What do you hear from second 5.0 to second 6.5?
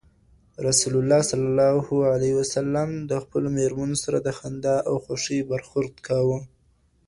خوښۍ برخورد کاوه